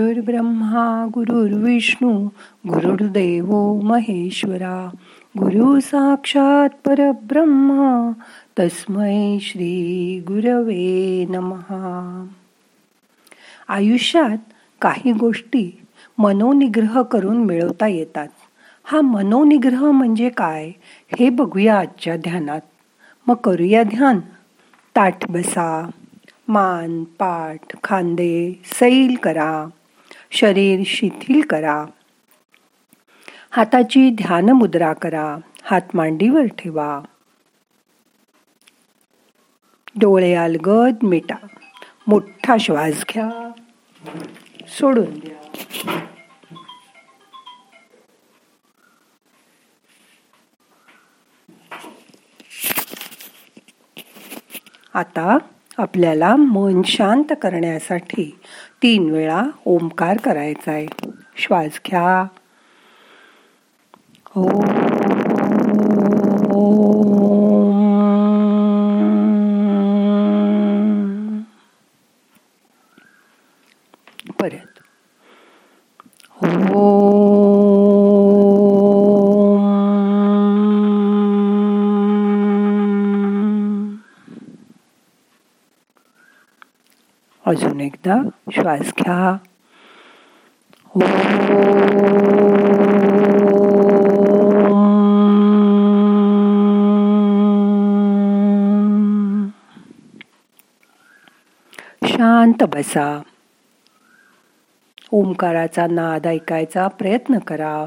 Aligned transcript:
गुरुर्ब्रह्मा 0.00 1.06
गुरुर्विष्णू 1.14 2.28
गुरुर्देव 2.68 3.80
महेश्वरा 3.82 4.90
गुरु 5.38 5.80
साक्षात 5.80 6.68
परब्रह्मा 6.84 8.12
तस्मै 8.58 9.38
श्री 9.40 10.20
गुरवे 10.26 11.26
नमहा 11.28 12.26
आयुष्यात 13.68 14.38
काही 14.80 15.12
गोष्टी 15.12 15.80
मनोनिग्रह 16.18 17.02
करून 17.02 17.36
मिळवता 17.36 17.86
येतात. 17.86 18.28
हा 18.84 19.00
मनोनिग्रह 19.00 19.90
म्हणजे 19.90 20.28
काय 20.28 20.72
हे 21.20 21.30
बघूया 21.30 21.78
आजच्या 21.78 22.16
ध्यानात. 22.16 22.60
मग 23.26 23.34
करूया 23.34 23.82
ध्यान. 23.82 24.20
ताठ 24.96 25.30
बसा 25.30 25.90
मान 26.48 27.04
पाठ 27.04 27.76
खांदे 27.84 28.60
सैल 28.64 29.14
करा. 29.22 29.66
शरीर 30.30 30.82
शिथिल 30.86 31.40
करा. 31.40 31.86
हाताची 33.50 34.10
ध्यान 34.10 34.48
मुद्रा 34.50 34.92
करा. 34.92 35.36
हात 35.62 35.80
मांडीवर 35.94 36.46
ठेवा. 36.46 37.00
डोळे 40.00 40.34
अलगद 40.34 40.94
मिटा. 41.02 41.46
मोठा 42.06 42.56
श्वास 42.60 43.04
घ्या. 43.14 43.50
सोडून 44.68 45.18
द्या. 45.18 45.36
आता 54.94 55.38
आपल्याला 55.78 56.36
मन 56.36 56.82
शांत 56.82 57.24
करण्यासाठी 57.30 58.39
तीन 58.82 59.10
वेळा 59.10 59.42
ओंकार 59.64 60.16
करायचा 60.16 60.72
आहे. 60.72 60.86
श्वास 61.36 61.80
घ्या. 61.86 62.24
ओ. 64.36 64.60
परत. 74.40 74.80
अजून 87.50 87.80
एकदा 87.80 88.16
श्वास 88.52 88.80
घ्या. 88.80 89.36
शांत 102.04 102.62
बसा. 102.62 103.22
ओंकाराचा 105.12 105.86
नाद 105.86 106.26
ऐकायचा 106.26 106.88
प्रयत्न 106.88 107.38
करा. 107.38 107.86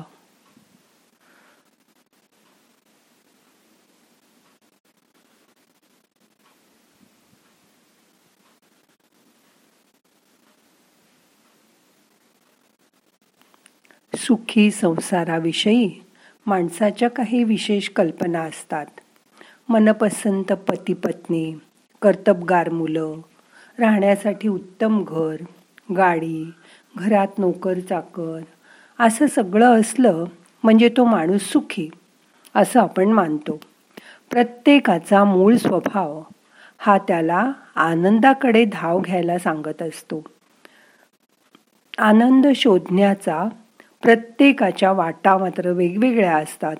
सुखी 14.23 14.71
संसाराविषयी 14.71 15.89
माणसाच्या 16.45 17.09
काही 17.09 17.43
विशेष 17.43 17.89
कल्पना 17.89 18.41
असतात. 18.41 18.85
मनपसंत 19.69 20.51
पती 20.67 20.93
पत्नी 20.93 21.53
कर्तबगार 22.01 22.69
मुलं 22.69 23.15
राहण्यासाठी 23.79 24.47
उत्तम 24.47 25.03
घर 25.03 25.35
गाडी 25.97 26.51
घरात 26.97 27.27
नोकर 27.37 27.79
चाकर 27.79 28.39
असं 28.99 29.27
सगळं 29.27 29.79
असलं 29.79 30.25
म्हणजे 30.63 30.89
तो 30.89 31.05
माणूस 31.05 31.41
सुखी 31.41 31.89
असं 32.55 32.79
आपण 32.79 33.09
मानतो. 33.09 33.59
प्रत्येकाचा 34.31 35.23
मूळ 35.23 35.55
स्वभाव 35.55 36.21
हा 36.77 36.97
त्याला 36.97 37.51
आनंदाकडे 37.75 38.65
धाव 38.65 38.99
घ्यायला 38.99 39.37
सांगत 39.39 39.81
असतो. 39.81 40.23
आनंद 41.97 42.47
शोधण्याचा 42.55 43.47
प्रत्येकाच्या 44.03 44.91
वाटा 44.91 45.37
मात्र 45.37 45.71
वेगवेगळ्या 45.71 46.37
असतात. 46.37 46.75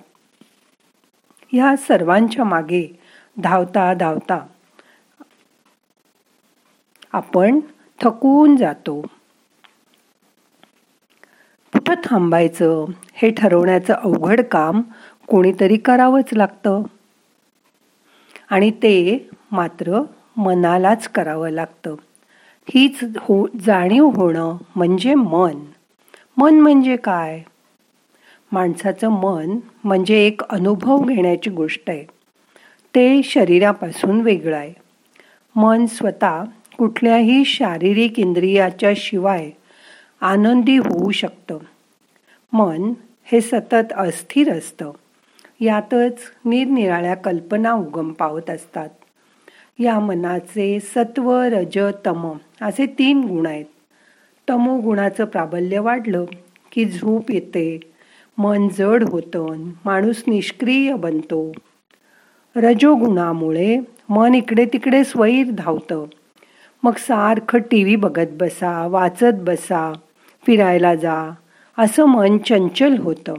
ह्या 1.52 1.76
सर्वांच्या 1.76 2.46
मागे 2.46 3.00
धावता 3.38 3.94
धावता 3.94 4.40
आपण 7.14 7.60
थकून 8.02 8.56
जातो. 8.56 9.02
कुठं 11.74 11.94
थांबायचं 12.04 12.86
हे 13.14 13.30
ठरवण्याचं 13.32 13.94
अवघड 13.94 14.42
काम 14.42 14.82
कोणीतरी 15.28 15.78
करावंच 15.78 16.34
लागतं. 16.34 16.84
आणि 18.50 18.72
ते 18.72 19.30
मात्र 19.52 20.02
मनालाच 20.38 21.08
करावं 21.08 21.50
लागतं. 21.50 21.96
हीच 22.70 23.04
हो 23.18 23.48
जाणीव 23.62 24.06
होणं 24.06 24.58
म्हणजे 24.76 25.14
मन. 25.14 25.60
मन 26.38 26.60
म्हणजे 26.60 26.96
काय? 26.96 27.42
माणसाचं 28.52 29.10
मन 29.10 29.60
म्हणजे 29.84 30.28
एक 30.28 30.42
अनुभव 30.44 30.98
घेण्याची 30.98 31.50
गोष्ट 31.50 31.90
आहे. 31.90 32.04
ते 32.96 33.24
शरीरापासून 33.24 34.22
वेगळं 34.22 34.58
आहे. 34.58 34.74
मन 35.56 35.86
स्वतः 35.86 36.44
कुठल्याही 36.78 37.46
शारीरिक 37.46 38.20
इंद्रियाच्या 38.20 38.92
शिवाय 38.96 39.50
आनंदी 40.22 40.78
होऊ 40.78 41.12
शकतं. 41.12 41.58
मन 42.54 42.94
हे 43.24 43.42
सतत 43.42 43.94
अस्थिर 43.98 44.58
असतं. 44.58 44.92
यातच 45.60 46.18
निरनिराळ्या 46.46 47.16
कल्पना 47.16 47.72
उगम 47.72 48.12
पावत 48.12 48.50
असतात. 48.50 48.90
या 49.80 50.00
मनाचे 50.00 50.80
सत्व 50.80 51.42
रज 51.42 51.80
तम 52.06 52.38
असे 52.62 52.86
तीन 52.86 53.22
गुण 53.24 53.46
आहेत. 53.46 53.66
तमोगुणाचं 54.50 55.26
प्राबल्य 55.26 55.80
वाढलं 55.80 56.26
की 56.72 56.86
झोप 56.86 57.32
येते. 57.32 57.80
मन 58.38 58.68
जड 58.68 59.04
होतं 59.04 59.72
माणूस 59.86 60.24
निष्क्रिय 60.28 60.96
बनतो. 60.96 61.52
रजोगुणामुळे 62.56 63.80
मन 64.10 64.36
इकडे 64.36 64.66
तिकडे 64.66 65.04
स्वैर 65.04 65.52
धावतं. 65.52 66.06
मग 66.84 66.92
सारखं 66.98 67.60
टी 67.60 67.84
व्ही 67.84 67.96
बघत 67.96 68.28
बसा 68.32 68.88
वाचत 68.88 69.34
बसा 69.34 69.94
फिरायला 70.46 70.96
जा 70.96 71.32
असं 71.78 72.06
मन 72.06 72.38
चंचल 72.38 72.98
होतं. 72.98 73.34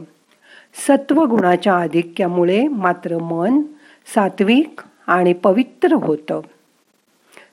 सत्वगुणाच्या 0.87 1.75
आधिक्यामुळे 1.75 2.67
मात्र 2.67 3.17
मन 3.17 3.61
सात्विक 4.15 4.81
आणि 5.07 5.33
पवित्र 5.33 5.93
होतं. 5.93 6.41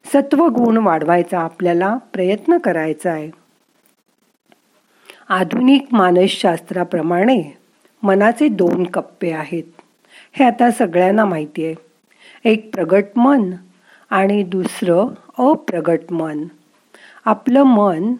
सत्वगुण 0.04 0.76
वाढवायचा 0.76 1.40
आपल्याला 1.40 1.96
प्रयत्न 2.12 2.58
करायचा 2.58 3.10
आहे. 3.10 3.41
आधुनिक 5.32 5.86
मानसशास्त्राप्रमाणे 5.92 7.58
मनाचे 8.02 8.48
दोन 8.48 8.84
कप्पे 8.84 9.30
आहेत. 9.30 9.62
हे 10.32 10.44
आता 10.44 10.70
सगळ्यांना 10.70 11.24
माहिती 11.24 11.66
आहे. 11.66 11.74
एक 12.44 12.74
प्रगट 12.74 13.04
मन 13.16 13.50
आणि 14.10 14.42
दुसरं 14.42 15.06
अप्रगट 15.38 16.00
मन. 16.10 16.44
आपलं 17.24 17.62
मन 17.62 18.14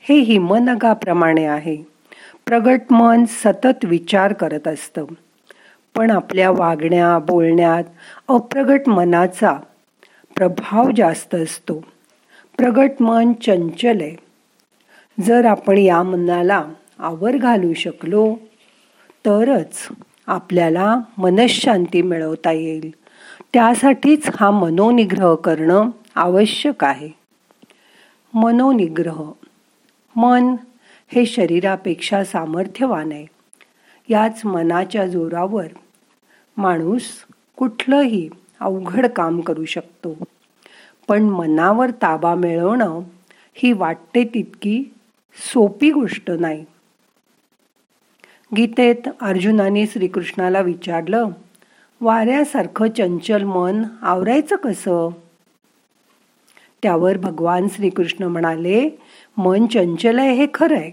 हे 0.00 0.18
हिमनगाप्रमाणे 0.18 1.44
आहे. 1.44 1.76
प्रगट 2.46 2.80
मन 2.90 3.24
सतत 3.24 3.84
विचार 3.84 4.32
करत 4.32 4.68
असतं. 4.68 5.04
पण 5.96 6.10
आपल्या 6.10 6.50
वागण्या 6.50 7.18
बोलण्यात 7.18 7.84
अप्रगट 8.28 8.88
मनाचा 8.88 9.58
प्रभाव 10.36 10.90
जास्त 10.96 11.34
असतो. 11.34 11.84
प्रगट 12.58 12.90
मन 13.00 13.32
चंचल 13.32 13.98
आहे. 14.00 14.27
जर 15.20 15.44
आपण 15.44 15.78
या 15.78 16.02
मनाला 16.02 16.64
आवर 16.98 17.36
घालू 17.36 17.72
शकलो 17.72 18.34
तरच 19.26 19.88
आपल्याला 20.26 21.00
मनशांती 21.18 22.02
मिळवता 22.02 22.52
येईल. 22.52 22.94
त्यासाठीच 23.52 24.30
हा 24.40 24.50
मनोनिग्रह 24.50 25.34
करणं 25.34 25.90
आवश्यक 26.14 26.84
आहे. 26.84 27.10
मनोनिग्रह 28.34 29.30
मन 30.16 30.56
हे 31.08 31.26
शरीरापेक्षा 31.26 32.24
सामर्थ्यवान 32.24 33.12
आहे. 33.12 33.26
याच 34.08 34.44
मनाच्या 34.44 35.06
जोरावर 35.06 35.66
माणूस 36.56 37.02
कुठलंही 37.56 38.28
अवघड 38.60 39.06
काम 39.06 39.40
करू 39.40 39.64
शकतो. 39.64 40.16
पण 41.08 41.22
मनावर 41.22 41.90
ताबा 41.90 42.34
मिळवणं 42.34 43.00
ही 43.54 43.72
वाटते 43.72 44.24
तितकी 44.24 44.84
सोपी 45.38 45.90
गोष्ट 45.90 46.30
नाही. 46.30 46.64
गीतेत 48.56 49.08
अर्जुनाने 49.20 49.86
श्रीकृष्णाला 49.86 50.60
विचारलं 50.60 51.28
वाऱ्यासारखं 52.00 52.90
चंचल 52.90 53.42
मन 53.42 53.82
आवरायचं 54.02 54.56
कसं? 54.56 55.08
त्यावर 56.82 57.16
भगवान 57.16 57.68
श्रीकृष्ण 57.68 58.24
म्हणाले 58.24 58.90
मन 59.36 59.66
चंचल 59.66 60.18
आहे 60.18 60.32
हे 60.32 60.46
खरं 60.54 60.76
आहे 60.76 60.90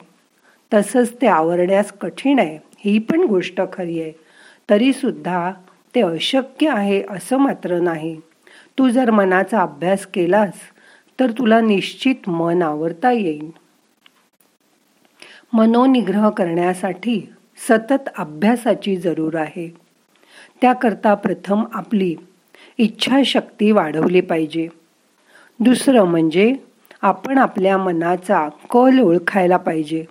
तसंच 0.73 1.13
ते 1.21 1.27
आवरण्यास 1.27 1.91
कठीण 1.91 2.39
आहे. 2.39 2.59
ही 2.77 2.99
पण 2.99 3.23
गोष्ट 3.23 3.61
खरी 3.73 4.01
आहे. 4.01 4.11
तरी 4.69 4.93
सुद्धा 4.93 5.51
ते 5.95 6.01
अशक्य 6.01 6.69
आहे 6.69 7.03
असं 7.09 7.37
मात्र 7.37 7.79
नाही. 7.79 8.21
तू 8.79 8.89
जर 8.89 9.11
मनाचा 9.11 9.61
अभ्यास 9.61 10.05
केलास 10.05 10.53
तर 11.19 11.31
तुला 11.31 11.61
निश्चित 11.61 12.29
मन 12.29 12.61
आवरता 12.61 13.11
येईल. 13.11 13.51
मनोनिग्रह 15.55 16.29
करण्यासाठी 16.29 17.33
सतत 17.69 18.09
अभ्यासाची 18.17 18.95
जरूर 18.95 19.35
आहे. 19.35 19.75
त्याकरता 20.61 21.13
प्रथम 21.13 21.63
आपली 21.73 22.15
इच्छाशक्ती 22.77 23.71
वाढवली 23.71 24.21
पाहिजे. 24.21 24.67
दुसरं 25.59 26.03
म्हणजे 26.03 26.55
आपण 27.01 27.37
आपल्या 27.37 27.77
मनाचा 27.77 28.49
कल 28.69 28.99
ओळखायला 28.99 29.57
पाहिजे. 29.57 30.05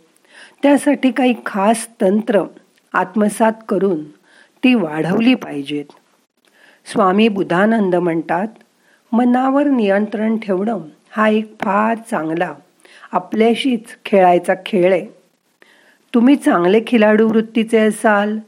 त्यासाठी 0.63 1.11
काही 1.11 1.35
खास 1.47 1.89
तंत्र 2.01 2.43
आत्मसात 2.93 3.53
करून 3.69 4.05
ती 4.65 4.75
वाढवली 4.75 5.35
पाहिजेत. 5.35 5.85
स्वामी 6.93 7.29
बुधानंद 7.29 7.95
म्हणतात 7.95 8.49
मनावर 9.13 9.67
नियंत्रण 9.67 10.37
ठेवणं 10.37 10.79
हा 11.11 11.29
एक 11.29 11.55
फार 11.61 11.99
चांगला 12.11 12.55
आपल्याशीच 13.13 13.85
खेळायचा 14.05 14.55
खेळ 14.67 14.93
आहे. 14.93 15.24
तुम्ही 16.15 16.37
चांगले 16.37 16.81
खिलाडू 16.87 17.29
वृत्तीचे 17.29 17.79
असाल 17.79 18.39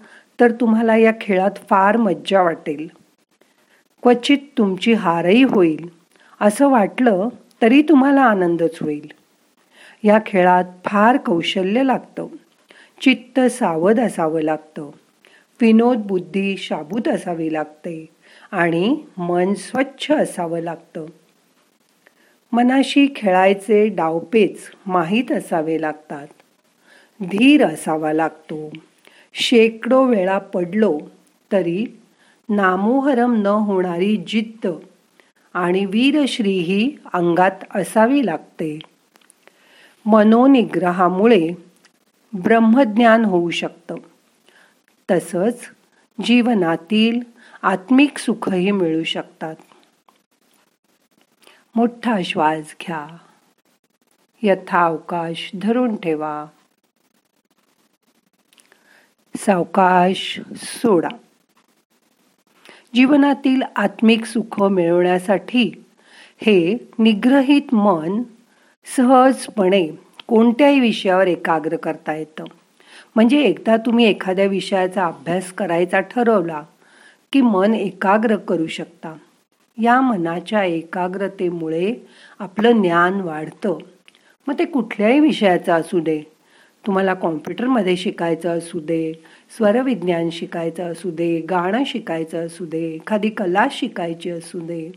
तर 0.40 0.50
तुम्हाला 0.50 0.96
या 0.96 1.12
खेळात 1.20 1.50
फार 1.70 1.96
मज्जा 1.96 2.42
वाटेल. 2.42 2.88
क्वचित 4.02 4.38
तुमची 4.58 4.92
हारही 4.92 5.42
होईल 5.42 5.88
असं 6.40 6.68
वाटलं 6.68 7.28
तरी 7.62 7.82
तुम्हाला 7.82 8.22
आनंदच 8.22 8.78
होईल. 8.80 9.12
या 10.04 10.18
खेळात 10.26 10.64
फार 10.84 11.16
कौशल्य 11.16 11.82
लागतं 11.82 12.26
चित्त 13.00 13.40
सावध 13.40 14.00
असावं 14.00 14.40
लागतं 14.40 14.90
विनोद 15.60 15.98
बुद्धी 15.98 16.56
शाबूत 16.56 17.08
असावी 17.08 17.52
लागते 17.52 18.08
आणि 18.52 18.96
मन 19.18 19.54
स्वच्छ 19.54 20.10
असावं 20.10 20.60
लागतं. 20.60 21.06
मनाशी 22.52 23.08
खेळायचे 23.16 23.88
डावपेच 23.88 24.58
माहीत 24.86 25.32
असावे 25.32 25.80
लागतात. 25.80 26.26
धीर 27.22 27.66
असावा 27.66 28.12
लागतो. 28.12 28.70
शेकडो 29.34 30.04
वेळा 30.04 30.38
पडलो 30.38 30.98
तरी 31.52 32.00
नामोहरम 32.48 33.34
न 33.42 33.46
होणारी 33.46 34.16
जिद्द 34.16 34.70
आणि 35.54 35.84
वीरश्री 35.84 36.58
ही 36.58 36.96
अंगात 37.12 37.50
असावी 37.74 38.26
लागते. 38.26 38.78
मनोनिग्रहामुळे 40.06 41.48
ब्रह्मज्ञान 42.32 43.24
होऊ 43.24 43.50
शकतं. 43.50 43.94
तसंच 45.10 45.70
जीवनातील 46.24 47.20
आत्मिक 47.62 48.18
सुखही 48.18 48.70
मिळू 48.70 49.02
शकतात. 49.02 49.56
मोठा 51.74 52.22
श्वास 52.24 52.74
घ्या. 52.86 53.06
यथावकाश 54.42 55.50
धरून 55.62 55.96
ठेवा. 55.96 56.46
सावकाश 59.37 60.41
सोडा. 60.56 61.09
जीवनातील 62.94 63.62
आत्मिक 63.77 64.25
सुख 64.25 64.62
मिळवण्यासाठी 64.62 65.85
हे 66.38 66.88
निग्रहित 66.99 67.75
मन 67.75 68.23
सहजपणे 68.97 69.88
कोणत्याही 70.27 70.81
विषयावर 70.81 71.27
एकाग्र 71.27 71.77
करता 71.77 72.15
येतं. 72.15 72.44
म्हणजे 73.15 73.41
एकदा 73.41 73.77
तुम्ही 73.77 74.05
एखाद्या 74.05 74.44
विषयाचा 74.44 75.06
अभ्यास 75.06 75.53
करायचा 75.53 76.00
ठरवला 76.00 76.62
की 77.33 77.41
मन 77.41 77.75
एकाग्र 77.75 78.37
करू 78.37 78.67
शकता. 78.67 79.17
या 79.83 80.00
मनाच्या 80.00 80.65
एकाग्रतेमुळे 80.65 81.94
आपलं 82.38 82.83
ज्ञान 82.83 83.21
वाढतं. 83.21 83.79
मग 84.47 84.59
ते 84.59 84.65
कुठल्याही 84.65 85.21
विषयाचं 85.21 85.73
असू 85.73 86.00
दे 86.00 86.23
तुम्हाला 86.87 87.15
कॉम्प्युटरमध्ये 87.15 87.97
शिकायचं 87.97 88.59
असू 88.59 88.81
दे 88.81 89.12
स्वरविज्ञान 89.56 90.31
शिकायचं 90.31 90.93
असू 90.93 91.11
दे 91.11 91.41
गाणं 91.41 91.83
शिकायचं 91.87 92.47
असू 92.47 92.67
दे 92.67 92.94
एखादी 92.94 93.29
कला 93.29 93.67
शिकायची 93.71 94.31
असू 94.31 94.61
दे 94.61 94.93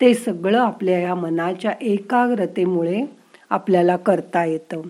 ते 0.00 0.14
सगळं 0.14 0.58
आपल्या 0.58 0.98
या 0.98 1.14
मनाच्या 1.14 1.72
एकाग्रतेमुळे 1.80 3.02
आपल्याला 3.50 3.96
करता 3.96 4.44
येतं. 4.44 4.80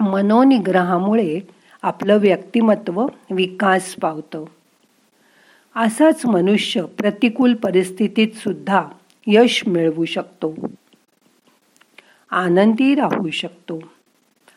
मनोनिग्रहामुळे 0.00 1.40
आपलं 1.82 2.18
व्यक्तिमत्व 2.18 3.06
विकास 3.30 3.94
पावतं. 3.94 4.44
असाच 5.76 6.26
मनुष्य 6.26 6.82
प्रतिकूल 6.82 7.54
परिस्थितीत 7.54 8.28
सुद्धा 8.34 8.82
यश 9.26 9.62
मिळवू 9.66 10.04
शकतो. 10.04 10.54
आनंदी 12.30 12.94
राहू 12.94 13.30
शकतो. 13.30 13.80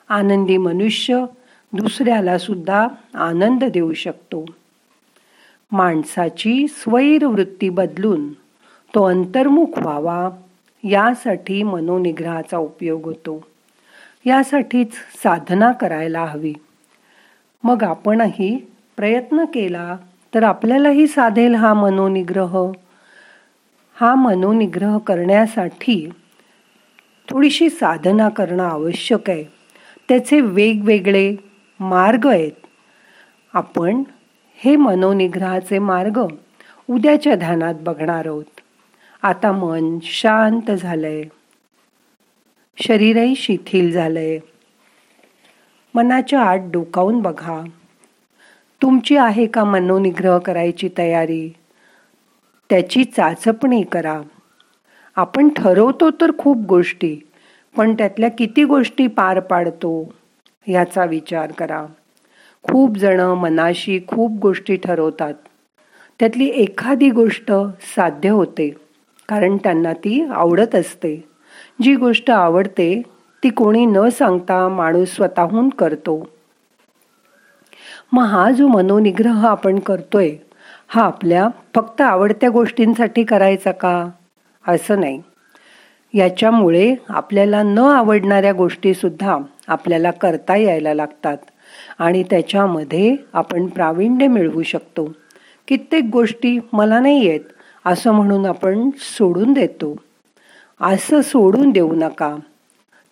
आनंदी 0.09 0.57
मनुष्य 0.57 1.25
दुसऱ्याला 1.73 2.37
सुद्धा 2.37 2.87
आनंद 3.15 3.63
देऊ 3.63 3.93
शकतो. 3.93 4.45
माणसाची 5.71 6.67
स्वैर 6.67 7.25
वृत्ती 7.25 7.69
बदलून 7.69 8.33
तो 8.95 9.03
अंतर्मुख 9.03 9.77
व्हावा 9.77 10.29
यासाठी 10.83 11.63
मनोनिग्रहाचा 11.63 12.57
उपयोग 12.57 13.05
होतो. 13.05 13.47
यासाठीच 14.25 14.91
साधना 15.23 15.71
करायला 15.71 16.25
हवी. 16.25 16.53
मग 17.63 17.83
आपणही 17.83 18.71
प्रयत्न 18.97 19.45
केला 19.45 19.97
तर 20.35 20.43
आपल्यालाही 20.43 21.07
साधेल 21.07 21.55
हा 21.55 21.73
मनोनिग्रह. 21.73 22.71
हा 23.93 24.15
मनोनिग्रह 24.15 24.97
करण्यासाठी 24.97 26.09
थोडीशी 27.29 27.69
साधना 27.69 28.29
करणं 28.29 28.63
आवश्यक 28.63 29.29
आहे. 29.29 29.43
त्याचे 30.09 30.41
वेगवेगळे 30.41 31.35
मार्ग 31.79 32.27
आहेत. 32.27 32.51
आपण 33.53 34.03
हे 34.55 34.75
मनोनिग्रहाचे 34.75 35.79
मार्ग 35.79 36.21
उद्याच्या 36.89 37.35
ध्यानात 37.35 37.73
बघणार 37.81 38.25
आहोत. 38.25 38.45
आता 39.21 39.51
मन 39.51 39.97
शांत 40.03 40.71
झालंय. 40.71 41.23
शरीरही 42.77 43.35
शिथिल 43.35 43.91
झालंय. 43.91 44.39
मनाच्या 45.95 46.41
आत 46.41 46.57
डोकावून 46.57 47.19
बघा. 47.19 47.61
तुमची 48.81 49.17
आहे 49.17 49.45
का 49.45 49.63
मनोनिग्रह 49.63 50.37
करायची 50.37 50.89
तयारी? 50.97 51.53
त्याची 52.69 53.03
चाचपणी 53.03 53.83
करा. 53.83 54.21
आपण 55.17 55.49
ठरवतो 55.49 56.09
तर 56.11 56.31
खूप 56.37 56.57
गोष्टी 56.57 57.19
पण 57.75 57.93
त्यातल्या 57.93 58.29
किती 58.29 58.63
गोष्टी 58.63 59.07
पार 59.07 59.39
पाडतो 59.39 59.91
याचा 60.67 61.05
विचार 61.05 61.51
करा. 61.51 61.85
खूप 62.63 62.97
जण 62.97 63.19
मनाशी 63.19 63.99
खूप 64.07 64.31
गोष्टी 64.31 64.75
ठरवतात. 64.75 65.33
त्यातली 66.19 66.45
एखादी 66.45 67.09
गोष्ट 67.09 67.51
साध्य 67.95 68.29
होते 68.29 68.69
कारण 69.29 69.57
त्यांना 69.57 69.93
ती 69.93 70.21
आवडत 70.31 70.75
असते. 70.75 71.15
जी 71.81 71.95
गोष्ट 71.95 72.31
आवडते 72.31 73.01
ती 73.43 73.49
कोणी 73.49 73.85
न 73.85 74.09
सांगता 74.09 74.67
माणूस 74.69 75.15
स्वतःहून 75.15 75.69
करतो. 75.69 76.23
मग 78.13 78.25
हा 78.25 78.49
जो 78.51 78.67
मनोनिग्रह 78.67 79.45
आपण 79.47 79.79
करतोय 79.79 80.35
हा 80.87 81.03
आपल्या 81.03 81.47
फक्त 81.75 82.01
आवडत्या 82.01 82.49
गोष्टींसाठी 82.49 83.23
करायचा 83.23 83.71
का? 83.71 84.09
असं 84.67 84.99
नाही. 84.99 85.21
याच्यामुळे 86.13 86.95
आपल्याला 87.09 87.63
न 87.63 87.77
आवडणाऱ्या 87.77 88.53
गोष्टीसुद्धा 88.53 89.37
आपल्याला 89.67 90.11
करता 90.11 90.55
यायला 90.55 90.93
लागतात 90.93 91.37
आणि 91.99 92.23
त्याच्यामध्ये 92.23 93.15
आपण 93.33 93.67
प्रावीण्य 93.67 94.27
मिळवू 94.27 94.63
शकतो. 94.63 95.13
कित्येक 95.67 96.03
गोष्टी 96.03 96.59
मला 96.73 96.99
नाही 96.99 97.25
येत 97.25 97.39
असं 97.85 98.11
म्हणून 98.11 98.45
आपण 98.45 98.89
सोडून 98.97 99.53
देतो. 99.53 99.95
असं 100.81 101.21
सोडून 101.21 101.71
देऊ 101.71 101.93
नका. 101.95 102.35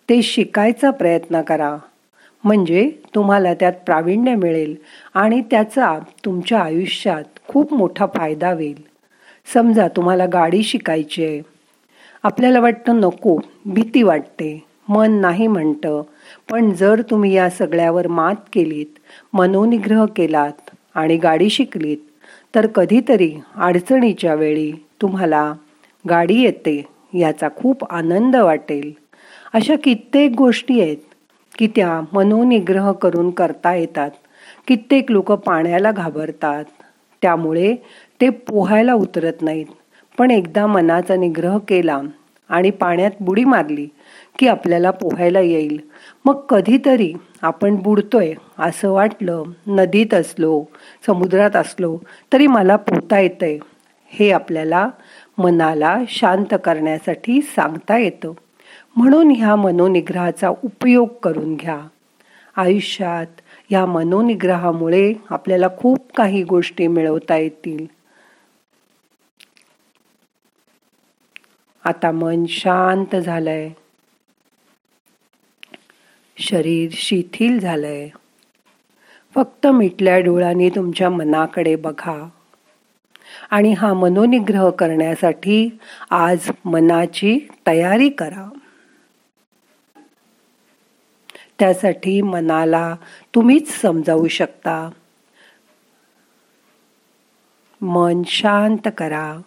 ते 0.08 0.22
शिकायचा 0.22 0.90
प्रयत्न 0.90 1.42
करा. 1.42 1.76
म्हणजे 2.44 2.90
तुम्हाला 3.14 3.54
त्यात 3.54 3.72
प्रावीण्य 3.72 4.34
मिळेल 4.34 4.74
आणि 5.14 5.40
त्याचा 5.40 5.98
तुमच्या 6.24 6.60
आयुष्यात 6.60 7.24
खूप 7.48 7.74
मोठा 7.74 8.06
फायदा 8.06 8.52
होईल. 8.52 8.87
समजा 9.52 9.88
तुम्हाला 9.88 10.26
गाडी 10.26 10.62
शिकायची 10.62 11.24
आहे. 11.24 11.40
आपल्याला 12.22 12.60
वाटतं 12.60 13.00
नको 13.00 13.38
भीती 13.66 14.02
वाटते 14.02 14.64
मन 14.88 15.12
नाही 15.12 15.46
म्हणतं. 15.46 16.02
पण 16.50 16.72
जर 16.72 17.02
तुम्ही 17.10 17.32
या 17.32 17.50
सगळ्यावर 17.50 18.06
मात 18.06 18.34
केलीत 18.52 18.98
मनोनिग्रह 19.32 20.04
केलात 20.06 20.70
आणि 20.94 21.16
गाडी 21.16 21.50
शिकलीत 21.50 21.96
तर 22.54 22.66
कधीतरी 22.66 23.32
अडचणीच्या 23.56 24.34
वेळी 24.34 24.72
तुम्हाला 25.02 25.52
गाडी 26.08 26.42
येते 26.42 26.84
याचा 27.14 27.48
खूप 27.56 27.92
आनंद 27.92 28.36
वाटेल. 28.36 28.92
अशा 29.54 29.74
कित्येक 29.84 30.32
गोष्टी 30.32 30.80
आहेत 30.80 30.96
की 31.58 31.66
त्या 31.66 32.00
मनोनिग्रह 32.12 32.92
करून 32.92 33.30
करता 33.30 33.74
येतात. 33.74 34.10
कित्येक 34.66 35.10
लोक 35.10 35.32
पाण्याला 35.32 35.92
घाबरतात. 35.92 36.64
त्यामुळे 37.22 37.74
ते 38.20 38.30
पोहायला 38.30 38.94
उतरत 38.94 39.42
नाहीत. 39.42 39.66
पण 40.18 40.30
एकदा 40.30 40.66
मनाचा 40.66 41.16
निग्रह 41.16 41.58
केला 41.58 42.00
आणि 42.48 42.70
पाण्यात 42.70 43.10
बुडी 43.20 43.44
मारली 43.44 43.88
की 44.38 44.48
आपल्याला 44.48 44.90
पोहायला 44.90 45.40
येईल. 45.40 45.78
मग 46.24 46.40
कधीतरी 46.40 47.12
आपण 47.42 47.76
बुडतोय 47.76 48.34
असं 48.58 48.90
वाटलं 48.90 49.42
नदीत 49.66 50.14
असलो 50.14 50.64
समुद्रात 51.06 51.56
असलो 51.56 51.98
तरी 52.32 52.46
मला 52.46 52.76
पोहता 52.76 53.18
येतंय. 53.18 53.58
हे 54.10 54.30
आपल्याला 54.32 54.88
मनाला 55.38 55.98
शांत 56.08 56.54
करण्यासाठी 56.64 57.40
सांगता 57.42 57.98
येतं. 57.98 58.32
म्हणून 58.96 59.30
ह्या 59.30 59.56
मनोनिग्रहाचा 59.56 60.48
उपयोग 60.48 61.08
करून 61.22 61.54
घ्या. 61.54 61.80
आयुष्यात 62.56 63.40
ह्या 63.70 63.86
मनोनिग्रहामुळे 63.86 65.12
आपल्याला 65.30 65.68
खूप 65.78 66.12
काही 66.16 66.42
गोष्टी 66.42 66.86
मिळवता 66.86 67.36
येतील. 67.36 67.97
आता 71.88 72.10
मन 72.10 72.46
शांत 72.46 73.16
झालंय. 73.16 73.70
शरीर 76.36 76.90
शिथिल 76.92 77.60
झालंय. 77.60 78.08
फक्त 79.34 79.66
मिटल्या 79.66 80.20
डोळ्यांनी 80.20 80.70
तुमच्या 80.70 81.10
मनाकडे 81.10 81.76
बघा. 81.76 82.28
आणि 83.50 83.72
हा 83.72 83.94
मनोनिग्रह 83.94 84.70
करण्यासाठी 84.70 85.78
आज 86.10 86.50
मनाची 86.64 87.38
तयारी 87.66 88.08
करा. 88.08 88.50
त्यासाठी 91.58 92.22
मनाला 92.22 92.96
तुम्हीच 93.34 93.80
समजावू 93.80 94.28
शकता. 94.28 94.90
मन 97.82 98.22
शांत 98.26 98.88
करा. 98.96 99.38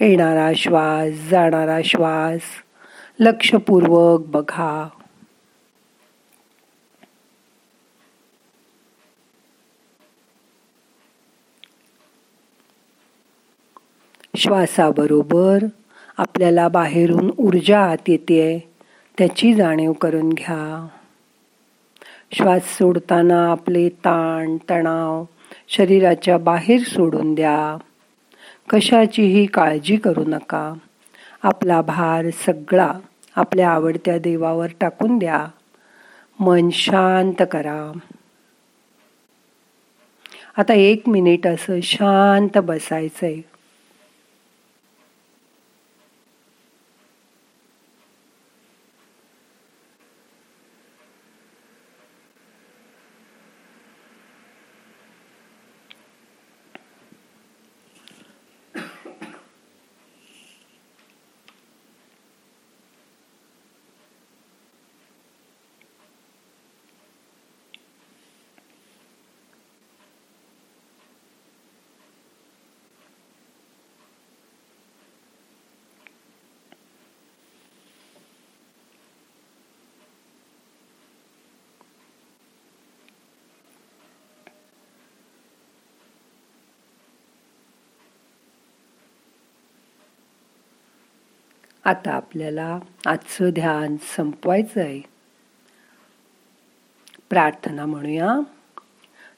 येणारा 0.00 0.52
श्वास 0.56 1.28
जाणारा 1.30 1.78
श्वास. 1.84 2.40
लक्षपूर्वक 3.20 4.26
बघा. 4.26 4.88
श्वासाबरोबर 14.36 15.58
आपल्याला 16.16 16.68
बाहेरून 16.68 17.30
ऊर्जा 17.38 17.80
आत 17.80 18.08
येते. 18.08 18.72
त्याची 19.18 19.54
जाणीव 19.54 19.92
करून 19.92 20.28
घ्या. 20.28 20.88
श्वास 22.32 22.78
सोडताना 22.78 23.50
आपले 23.50 23.88
ताण 23.88 24.56
तणाव 24.70 25.24
शरीराच्या 25.68 26.38
बाहेर 26.38 26.80
सोडून 26.80 27.34
द्या. 27.34 27.89
कशाचीही 28.70 29.46
काळजी 29.46 29.96
करू 29.96 30.24
नका. 30.26 30.74
आपला 31.42 31.80
भार 31.80 32.30
सगळा 32.30 32.92
आपल्या 33.36 33.70
आवडत्या 33.70 34.18
देवावर 34.18 34.66
टाकून 34.80 35.18
द्या. 35.18 35.46
मन 36.40 36.70
शांत 36.70 37.42
करा. 37.50 37.92
आता 40.56 40.74
एक 40.74 41.02
मिनिट 41.08 41.46
असं 41.46 41.80
शांत 41.80 42.58
बसायचंय. 42.58 43.40
आता 91.84 92.12
आपल्याला 92.12 92.78
आजचं 93.06 93.50
ध्यान 93.50 93.96
संपवायचं 94.16 94.80
आहे 94.80 95.00
प्रार्थना 97.30 97.86
म्हणूया. 97.86 98.40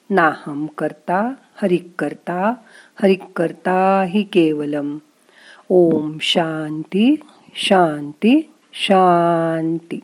नाहम 0.09 0.65
करता 0.65 1.33
हरिक 1.55 1.87
करता 1.99 2.53
हरिक 3.03 3.23
करता 3.35 4.03
हि 4.09 4.23
केवलम. 4.23 4.97
ओम 5.69 6.17
शांती 6.21 7.15
शांती 7.55 8.51
शांती. 8.73 9.99